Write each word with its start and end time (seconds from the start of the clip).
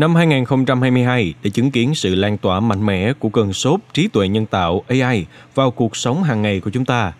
Năm 0.00 0.14
2022 0.14 1.34
để 1.42 1.50
chứng 1.50 1.70
kiến 1.70 1.94
sự 1.94 2.14
lan 2.14 2.38
tỏa 2.38 2.60
mạnh 2.60 2.86
mẽ 2.86 3.12
của 3.12 3.28
cơn 3.28 3.52
sốt 3.52 3.80
trí 3.92 4.08
tuệ 4.08 4.28
nhân 4.28 4.46
tạo 4.46 4.84
AI 4.88 5.26
vào 5.54 5.70
cuộc 5.70 5.96
sống 5.96 6.22
hàng 6.22 6.42
ngày 6.42 6.60
của 6.60 6.70
chúng 6.70 6.84
ta. 6.84 7.12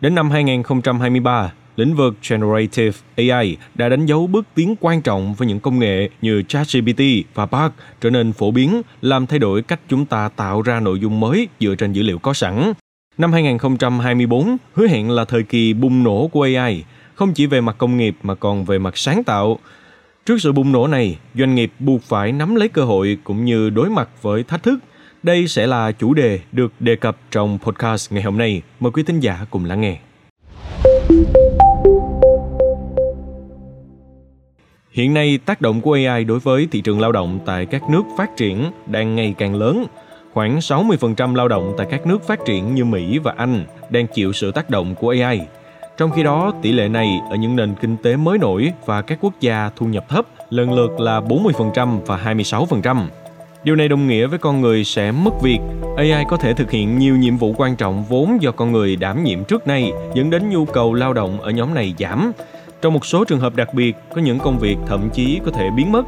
Đến 0.00 0.14
năm 0.14 0.30
2023, 0.30 1.52
lĩnh 1.76 1.94
vực 1.96 2.14
Generative 2.28 2.98
AI 3.16 3.56
đã 3.74 3.88
đánh 3.88 4.06
dấu 4.06 4.26
bước 4.26 4.46
tiến 4.54 4.74
quan 4.80 5.02
trọng 5.02 5.34
với 5.34 5.48
những 5.48 5.60
công 5.60 5.78
nghệ 5.78 6.08
như 6.22 6.42
ChatGPT 6.42 7.02
và 7.34 7.46
Bard 7.46 7.74
trở 8.00 8.10
nên 8.10 8.32
phổ 8.32 8.50
biến, 8.50 8.82
làm 9.02 9.26
thay 9.26 9.38
đổi 9.38 9.62
cách 9.62 9.80
chúng 9.88 10.06
ta 10.06 10.28
tạo 10.36 10.62
ra 10.62 10.80
nội 10.80 11.00
dung 11.00 11.20
mới 11.20 11.48
dựa 11.60 11.74
trên 11.74 11.92
dữ 11.92 12.02
liệu 12.02 12.18
có 12.18 12.32
sẵn. 12.32 12.72
Năm 13.18 13.32
2024 13.32 14.56
hứa 14.74 14.86
hẹn 14.86 15.10
là 15.10 15.24
thời 15.24 15.42
kỳ 15.42 15.72
bùng 15.72 16.04
nổ 16.04 16.26
của 16.26 16.42
AI, 16.42 16.84
không 17.14 17.34
chỉ 17.34 17.46
về 17.46 17.60
mặt 17.60 17.74
công 17.78 17.96
nghiệp 17.96 18.16
mà 18.22 18.34
còn 18.34 18.64
về 18.64 18.78
mặt 18.78 18.96
sáng 18.96 19.24
tạo. 19.24 19.58
Trước 20.28 20.38
sự 20.38 20.52
bùng 20.52 20.72
nổ 20.72 20.86
này, 20.86 21.18
doanh 21.34 21.54
nghiệp 21.54 21.72
buộc 21.78 22.02
phải 22.02 22.32
nắm 22.32 22.54
lấy 22.54 22.68
cơ 22.68 22.84
hội 22.84 23.18
cũng 23.24 23.44
như 23.44 23.70
đối 23.70 23.90
mặt 23.90 24.08
với 24.22 24.42
thách 24.42 24.62
thức. 24.62 24.78
Đây 25.22 25.48
sẽ 25.48 25.66
là 25.66 25.92
chủ 25.92 26.14
đề 26.14 26.40
được 26.52 26.72
đề 26.80 26.96
cập 26.96 27.16
trong 27.30 27.58
podcast 27.62 28.12
ngày 28.12 28.22
hôm 28.22 28.38
nay. 28.38 28.62
Mời 28.80 28.92
quý 28.92 29.02
thính 29.02 29.20
giả 29.20 29.46
cùng 29.50 29.64
lắng 29.64 29.80
nghe. 29.80 29.98
Hiện 34.90 35.14
nay, 35.14 35.38
tác 35.44 35.60
động 35.60 35.80
của 35.80 35.92
AI 35.92 36.24
đối 36.24 36.38
với 36.38 36.68
thị 36.70 36.80
trường 36.80 37.00
lao 37.00 37.12
động 37.12 37.40
tại 37.46 37.66
các 37.66 37.82
nước 37.90 38.02
phát 38.18 38.36
triển 38.36 38.64
đang 38.86 39.16
ngày 39.16 39.34
càng 39.38 39.54
lớn. 39.54 39.84
Khoảng 40.32 40.58
60% 40.58 41.34
lao 41.34 41.48
động 41.48 41.74
tại 41.78 41.86
các 41.90 42.06
nước 42.06 42.26
phát 42.26 42.38
triển 42.46 42.74
như 42.74 42.84
Mỹ 42.84 43.18
và 43.18 43.34
Anh 43.36 43.64
đang 43.90 44.06
chịu 44.06 44.32
sự 44.32 44.52
tác 44.52 44.70
động 44.70 44.94
của 44.94 45.14
AI. 45.20 45.40
Trong 45.98 46.10
khi 46.10 46.22
đó, 46.22 46.52
tỷ 46.62 46.72
lệ 46.72 46.88
này 46.88 47.20
ở 47.30 47.36
những 47.36 47.56
nền 47.56 47.74
kinh 47.74 47.96
tế 47.96 48.16
mới 48.16 48.38
nổi 48.38 48.72
và 48.86 49.02
các 49.02 49.18
quốc 49.20 49.34
gia 49.40 49.70
thu 49.76 49.86
nhập 49.86 50.04
thấp 50.08 50.26
lần 50.50 50.72
lượt 50.72 51.00
là 51.00 51.20
40% 51.20 52.00
và 52.06 52.16
26%. 52.24 53.06
Điều 53.64 53.76
này 53.76 53.88
đồng 53.88 54.06
nghĩa 54.06 54.26
với 54.26 54.38
con 54.38 54.60
người 54.60 54.84
sẽ 54.84 55.12
mất 55.12 55.42
việc. 55.42 55.58
AI 55.96 56.24
có 56.28 56.36
thể 56.36 56.54
thực 56.54 56.70
hiện 56.70 56.98
nhiều 56.98 57.16
nhiệm 57.16 57.36
vụ 57.36 57.54
quan 57.56 57.76
trọng 57.76 58.04
vốn 58.04 58.42
do 58.42 58.52
con 58.52 58.72
người 58.72 58.96
đảm 58.96 59.24
nhiệm 59.24 59.44
trước 59.44 59.66
nay, 59.66 59.92
dẫn 60.14 60.30
đến 60.30 60.50
nhu 60.50 60.64
cầu 60.64 60.94
lao 60.94 61.12
động 61.12 61.40
ở 61.40 61.50
nhóm 61.50 61.74
này 61.74 61.94
giảm. 61.98 62.32
Trong 62.82 62.92
một 62.92 63.06
số 63.06 63.24
trường 63.24 63.40
hợp 63.40 63.56
đặc 63.56 63.74
biệt, 63.74 63.96
có 64.14 64.20
những 64.20 64.38
công 64.38 64.58
việc 64.58 64.76
thậm 64.86 65.10
chí 65.10 65.40
có 65.44 65.50
thể 65.50 65.70
biến 65.76 65.92
mất. 65.92 66.04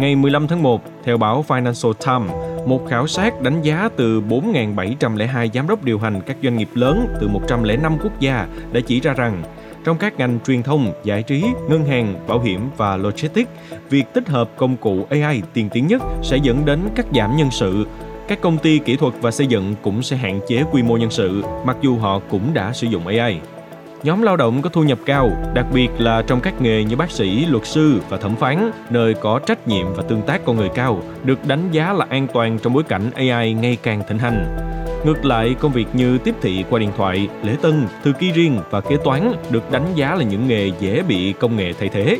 Ngày 0.00 0.16
15 0.16 0.48
tháng 0.48 0.62
1, 0.62 0.82
theo 1.04 1.16
báo 1.18 1.44
Financial 1.48 1.92
Times, 1.92 2.32
một 2.66 2.86
khảo 2.88 3.06
sát 3.06 3.40
đánh 3.40 3.62
giá 3.62 3.88
từ 3.96 4.20
4.702 4.20 5.48
giám 5.54 5.68
đốc 5.68 5.84
điều 5.84 5.98
hành 5.98 6.20
các 6.26 6.36
doanh 6.42 6.56
nghiệp 6.56 6.68
lớn 6.74 7.06
từ 7.20 7.28
105 7.28 7.98
quốc 8.02 8.20
gia 8.20 8.46
đã 8.72 8.80
chỉ 8.86 9.00
ra 9.00 9.12
rằng 9.12 9.42
trong 9.84 9.98
các 9.98 10.18
ngành 10.18 10.38
truyền 10.46 10.62
thông, 10.62 10.92
giải 11.04 11.22
trí, 11.22 11.44
ngân 11.68 11.84
hàng, 11.84 12.14
bảo 12.28 12.40
hiểm 12.40 12.60
và 12.76 12.96
logistics, 12.96 13.50
việc 13.90 14.04
tích 14.14 14.28
hợp 14.28 14.50
công 14.56 14.76
cụ 14.76 15.06
AI 15.10 15.42
tiên 15.52 15.68
tiến 15.72 15.86
nhất 15.86 16.02
sẽ 16.22 16.36
dẫn 16.36 16.64
đến 16.64 16.80
cắt 16.94 17.06
giảm 17.14 17.36
nhân 17.36 17.50
sự. 17.50 17.86
Các 18.28 18.40
công 18.40 18.58
ty 18.58 18.78
kỹ 18.78 18.96
thuật 18.96 19.14
và 19.20 19.30
xây 19.30 19.46
dựng 19.46 19.74
cũng 19.82 20.02
sẽ 20.02 20.16
hạn 20.16 20.40
chế 20.48 20.64
quy 20.72 20.82
mô 20.82 20.96
nhân 20.96 21.10
sự, 21.10 21.44
mặc 21.64 21.76
dù 21.80 21.98
họ 21.98 22.20
cũng 22.30 22.54
đã 22.54 22.72
sử 22.72 22.86
dụng 22.86 23.06
AI. 23.06 23.40
Nhóm 24.02 24.22
lao 24.22 24.36
động 24.36 24.62
có 24.62 24.70
thu 24.70 24.82
nhập 24.82 24.98
cao, 25.06 25.30
đặc 25.54 25.66
biệt 25.72 25.88
là 25.98 26.22
trong 26.22 26.40
các 26.40 26.60
nghề 26.60 26.84
như 26.84 26.96
bác 26.96 27.10
sĩ, 27.10 27.46
luật 27.46 27.66
sư 27.66 28.00
và 28.08 28.16
thẩm 28.16 28.36
phán, 28.36 28.70
nơi 28.90 29.14
có 29.14 29.40
trách 29.46 29.68
nhiệm 29.68 29.86
và 29.94 30.02
tương 30.02 30.22
tác 30.22 30.40
con 30.44 30.56
người 30.56 30.68
cao, 30.74 31.02
được 31.24 31.46
đánh 31.46 31.70
giá 31.72 31.92
là 31.92 32.06
an 32.08 32.26
toàn 32.34 32.58
trong 32.58 32.72
bối 32.72 32.82
cảnh 32.82 33.10
AI 33.14 33.52
ngày 33.52 33.78
càng 33.82 34.02
thịnh 34.08 34.18
hành. 34.18 34.56
Ngược 35.04 35.24
lại, 35.24 35.54
công 35.60 35.72
việc 35.72 35.86
như 35.92 36.18
tiếp 36.18 36.34
thị 36.42 36.64
qua 36.70 36.78
điện 36.78 36.90
thoại, 36.96 37.28
lễ 37.42 37.56
tân, 37.62 37.86
thư 38.04 38.12
ký 38.12 38.32
riêng 38.32 38.58
và 38.70 38.80
kế 38.80 38.96
toán 39.04 39.32
được 39.50 39.72
đánh 39.72 39.86
giá 39.94 40.14
là 40.14 40.22
những 40.22 40.48
nghề 40.48 40.70
dễ 40.80 41.02
bị 41.02 41.32
công 41.32 41.56
nghệ 41.56 41.72
thay 41.80 41.88
thế. 41.88 42.18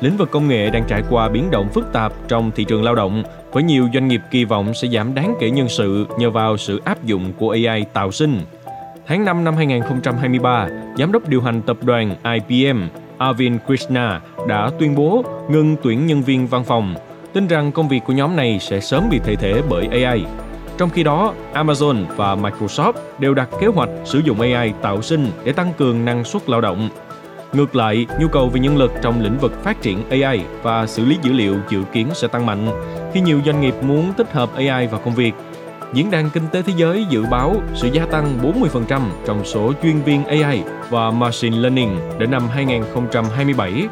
Lĩnh 0.00 0.16
vực 0.16 0.30
công 0.30 0.48
nghệ 0.48 0.70
đang 0.70 0.84
trải 0.88 1.02
qua 1.10 1.28
biến 1.28 1.50
động 1.50 1.68
phức 1.68 1.92
tạp 1.92 2.12
trong 2.28 2.50
thị 2.50 2.64
trường 2.64 2.82
lao 2.82 2.94
động, 2.94 3.22
với 3.52 3.62
nhiều 3.62 3.88
doanh 3.94 4.08
nghiệp 4.08 4.20
kỳ 4.30 4.44
vọng 4.44 4.74
sẽ 4.74 4.88
giảm 4.88 5.14
đáng 5.14 5.34
kể 5.40 5.50
nhân 5.50 5.68
sự 5.68 6.06
nhờ 6.18 6.30
vào 6.30 6.56
sự 6.56 6.80
áp 6.84 7.04
dụng 7.04 7.32
của 7.38 7.50
AI 7.50 7.84
tạo 7.92 8.12
sinh. 8.12 8.40
Tháng 9.06 9.24
5 9.24 9.44
năm 9.44 9.56
2023, 9.56 10.68
giám 10.98 11.12
đốc 11.12 11.28
điều 11.28 11.40
hành 11.40 11.62
tập 11.62 11.76
đoàn 11.82 12.16
IBM 12.48 12.82
Arvind 13.18 13.60
Krishna 13.66 14.20
đã 14.48 14.70
tuyên 14.78 14.94
bố 14.94 15.24
ngừng 15.48 15.76
tuyển 15.82 16.06
nhân 16.06 16.22
viên 16.22 16.46
văn 16.46 16.64
phòng, 16.64 16.94
tin 17.32 17.46
rằng 17.46 17.72
công 17.72 17.88
việc 17.88 18.00
của 18.06 18.12
nhóm 18.12 18.36
này 18.36 18.58
sẽ 18.60 18.80
sớm 18.80 19.04
bị 19.10 19.18
thay 19.18 19.36
thế 19.36 19.62
bởi 19.68 20.04
AI. 20.04 20.24
Trong 20.78 20.90
khi 20.90 21.02
đó, 21.02 21.34
Amazon 21.54 22.04
và 22.16 22.34
Microsoft 22.34 22.92
đều 23.18 23.34
đặt 23.34 23.48
kế 23.60 23.66
hoạch 23.66 23.88
sử 24.04 24.18
dụng 24.18 24.40
AI 24.40 24.72
tạo 24.82 25.02
sinh 25.02 25.26
để 25.44 25.52
tăng 25.52 25.72
cường 25.78 26.04
năng 26.04 26.24
suất 26.24 26.48
lao 26.48 26.60
động. 26.60 26.88
Ngược 27.52 27.76
lại, 27.76 28.06
nhu 28.20 28.28
cầu 28.28 28.48
về 28.48 28.60
nhân 28.60 28.76
lực 28.76 28.92
trong 29.02 29.20
lĩnh 29.20 29.38
vực 29.38 29.64
phát 29.64 29.82
triển 29.82 30.02
AI 30.10 30.40
và 30.62 30.86
xử 30.86 31.04
lý 31.04 31.18
dữ 31.22 31.32
liệu 31.32 31.56
dự 31.68 31.82
kiến 31.92 32.06
sẽ 32.14 32.28
tăng 32.28 32.46
mạnh 32.46 32.68
khi 33.12 33.20
nhiều 33.20 33.40
doanh 33.46 33.60
nghiệp 33.60 33.74
muốn 33.82 34.12
tích 34.16 34.32
hợp 34.32 34.50
AI 34.54 34.86
vào 34.86 35.00
công 35.04 35.14
việc. 35.14 35.32
Diễn 35.94 36.10
đàn 36.10 36.30
Kinh 36.30 36.42
tế 36.52 36.62
Thế 36.62 36.72
giới 36.76 37.04
dự 37.10 37.24
báo 37.30 37.56
sự 37.74 37.88
gia 37.92 38.06
tăng 38.06 38.38
40% 38.42 39.00
trong 39.26 39.44
số 39.44 39.72
chuyên 39.82 40.02
viên 40.02 40.24
AI 40.24 40.62
và 40.90 41.10
Machine 41.10 41.56
Learning 41.56 41.96
đến 42.18 42.30
năm 42.30 42.48
2027. 42.48 43.88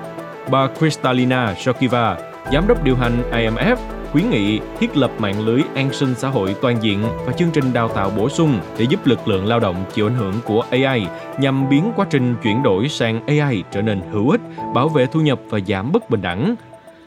Bà 0.50 0.68
Kristalina 0.78 1.54
Shokiva, 1.54 2.16
giám 2.52 2.68
đốc 2.68 2.84
điều 2.84 2.96
hành 2.96 3.22
IMF, 3.32 3.76
khuyến 4.12 4.30
nghị 4.30 4.60
thiết 4.80 4.96
lập 4.96 5.10
mạng 5.18 5.46
lưới 5.46 5.62
an 5.74 5.92
sinh 5.92 6.14
xã 6.14 6.28
hội 6.28 6.56
toàn 6.62 6.76
diện 6.82 7.04
và 7.26 7.32
chương 7.32 7.50
trình 7.50 7.72
đào 7.72 7.88
tạo 7.88 8.10
bổ 8.10 8.28
sung 8.28 8.60
để 8.78 8.84
giúp 8.88 9.06
lực 9.06 9.28
lượng 9.28 9.46
lao 9.46 9.60
động 9.60 9.84
chịu 9.94 10.06
ảnh 10.06 10.14
hưởng 10.14 10.34
của 10.44 10.64
AI 10.70 11.06
nhằm 11.38 11.68
biến 11.68 11.92
quá 11.96 12.06
trình 12.10 12.34
chuyển 12.42 12.62
đổi 12.62 12.88
sang 12.88 13.26
AI 13.26 13.62
trở 13.72 13.82
nên 13.82 14.00
hữu 14.12 14.30
ích, 14.30 14.40
bảo 14.74 14.88
vệ 14.88 15.06
thu 15.06 15.20
nhập 15.20 15.40
và 15.50 15.60
giảm 15.68 15.92
bất 15.92 16.10
bình 16.10 16.22
đẳng. 16.22 16.56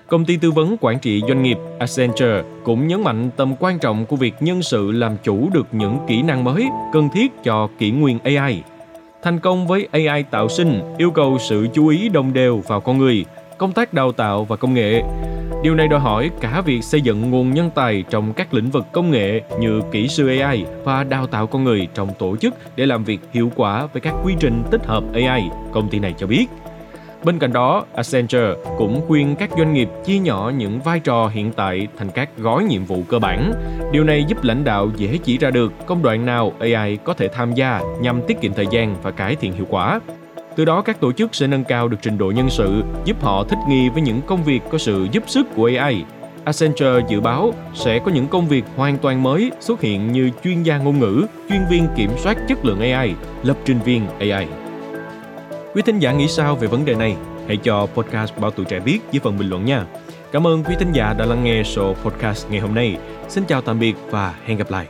Công 0.07 0.25
ty 0.25 0.37
tư 0.37 0.51
vấn 0.51 0.77
quản 0.81 0.99
trị 0.99 1.21
doanh 1.27 1.43
nghiệp 1.43 1.57
Accenture 1.79 2.43
cũng 2.63 2.87
nhấn 2.87 3.03
mạnh 3.03 3.29
tầm 3.35 3.55
quan 3.59 3.79
trọng 3.79 4.05
của 4.05 4.15
việc 4.15 4.33
nhân 4.39 4.63
sự 4.63 4.91
làm 4.91 5.17
chủ 5.23 5.49
được 5.53 5.67
những 5.71 5.97
kỹ 6.07 6.21
năng 6.21 6.43
mới 6.43 6.67
cần 6.93 7.09
thiết 7.13 7.31
cho 7.43 7.69
kỷ 7.77 7.91
nguyên 7.91 8.19
AI. 8.23 8.63
Thành 9.23 9.39
công 9.39 9.67
với 9.67 9.87
AI 9.91 10.23
tạo 10.23 10.49
sinh 10.49 10.81
yêu 10.97 11.11
cầu 11.11 11.37
sự 11.39 11.67
chú 11.73 11.87
ý 11.87 12.09
đồng 12.09 12.33
đều 12.33 12.57
vào 12.67 12.81
con 12.81 12.97
người, 12.97 13.25
công 13.57 13.71
tác 13.71 13.93
đào 13.93 14.11
tạo 14.11 14.43
và 14.45 14.55
công 14.55 14.73
nghệ. 14.73 15.01
Điều 15.63 15.75
này 15.75 15.87
đòi 15.87 15.99
hỏi 15.99 16.31
cả 16.41 16.61
việc 16.61 16.83
xây 16.83 17.01
dựng 17.01 17.31
nguồn 17.31 17.53
nhân 17.53 17.69
tài 17.75 18.03
trong 18.09 18.33
các 18.33 18.53
lĩnh 18.53 18.69
vực 18.69 18.85
công 18.91 19.11
nghệ 19.11 19.41
như 19.59 19.81
kỹ 19.91 20.07
sư 20.07 20.27
AI 20.27 20.65
và 20.83 21.03
đào 21.03 21.27
tạo 21.27 21.47
con 21.47 21.63
người 21.63 21.87
trong 21.93 22.09
tổ 22.19 22.35
chức 22.35 22.53
để 22.75 22.85
làm 22.85 23.03
việc 23.03 23.19
hiệu 23.33 23.51
quả 23.55 23.85
với 23.85 24.01
các 24.01 24.13
quy 24.23 24.33
trình 24.39 24.63
tích 24.71 24.85
hợp 24.85 25.03
AI, 25.13 25.43
công 25.71 25.89
ty 25.89 25.99
này 25.99 26.13
cho 26.17 26.27
biết. 26.27 26.45
Bên 27.23 27.39
cạnh 27.39 27.53
đó, 27.53 27.85
Accenture 27.95 28.53
cũng 28.77 29.01
khuyên 29.07 29.35
các 29.35 29.49
doanh 29.57 29.73
nghiệp 29.73 29.89
chia 30.05 30.19
nhỏ 30.19 30.51
những 30.57 30.79
vai 30.79 30.99
trò 30.99 31.27
hiện 31.27 31.51
tại 31.55 31.87
thành 31.97 32.09
các 32.09 32.29
gói 32.37 32.63
nhiệm 32.63 32.85
vụ 32.85 33.03
cơ 33.07 33.19
bản. 33.19 33.53
Điều 33.91 34.03
này 34.03 34.25
giúp 34.27 34.43
lãnh 34.43 34.63
đạo 34.63 34.89
dễ 34.97 35.17
chỉ 35.23 35.37
ra 35.37 35.51
được 35.51 35.73
công 35.85 36.03
đoạn 36.03 36.25
nào 36.25 36.53
AI 36.59 36.97
có 36.97 37.13
thể 37.13 37.27
tham 37.27 37.53
gia 37.53 37.81
nhằm 38.01 38.21
tiết 38.27 38.41
kiệm 38.41 38.53
thời 38.53 38.67
gian 38.71 38.95
và 39.03 39.11
cải 39.11 39.35
thiện 39.35 39.53
hiệu 39.53 39.65
quả. 39.69 39.99
Từ 40.55 40.65
đó 40.65 40.81
các 40.81 40.99
tổ 40.99 41.11
chức 41.11 41.35
sẽ 41.35 41.47
nâng 41.47 41.63
cao 41.63 41.87
được 41.87 41.97
trình 42.01 42.17
độ 42.17 42.31
nhân 42.35 42.49
sự, 42.49 42.83
giúp 43.05 43.23
họ 43.23 43.43
thích 43.43 43.59
nghi 43.69 43.89
với 43.89 44.01
những 44.01 44.21
công 44.21 44.43
việc 44.43 44.61
có 44.71 44.77
sự 44.77 45.07
giúp 45.11 45.23
sức 45.27 45.47
của 45.55 45.71
AI. 45.77 46.03
Accenture 46.43 47.05
dự 47.09 47.21
báo 47.21 47.53
sẽ 47.73 47.99
có 47.99 48.11
những 48.11 48.27
công 48.27 48.47
việc 48.47 48.65
hoàn 48.75 48.97
toàn 48.97 49.23
mới 49.23 49.51
xuất 49.59 49.81
hiện 49.81 50.11
như 50.11 50.31
chuyên 50.43 50.63
gia 50.63 50.77
ngôn 50.77 50.99
ngữ, 50.99 51.25
chuyên 51.49 51.61
viên 51.69 51.87
kiểm 51.95 52.11
soát 52.17 52.37
chất 52.47 52.65
lượng 52.65 52.79
AI, 52.79 53.13
lập 53.43 53.57
trình 53.65 53.79
viên 53.85 54.07
AI. 54.19 54.47
Quý 55.75 55.81
thính 55.81 55.99
giả 55.99 56.11
nghĩ 56.11 56.27
sao 56.27 56.55
về 56.55 56.67
vấn 56.67 56.85
đề 56.85 56.95
này? 56.95 57.15
Hãy 57.47 57.57
cho 57.57 57.85
podcast 57.85 58.33
Báo 58.37 58.51
Tuổi 58.51 58.65
Trẻ 58.65 58.79
biết 58.79 58.99
dưới 59.11 59.19
phần 59.19 59.37
bình 59.37 59.49
luận 59.49 59.65
nha. 59.65 59.85
Cảm 60.31 60.47
ơn 60.47 60.63
quý 60.63 60.75
thính 60.79 60.91
giả 60.91 61.13
đã 61.13 61.25
lắng 61.25 61.43
nghe 61.43 61.63
số 61.63 61.93
podcast 61.93 62.49
ngày 62.49 62.59
hôm 62.59 62.75
nay. 62.75 62.97
Xin 63.29 63.45
chào 63.45 63.61
tạm 63.61 63.79
biệt 63.79 63.95
và 64.09 64.35
hẹn 64.45 64.57
gặp 64.57 64.71
lại. 64.71 64.87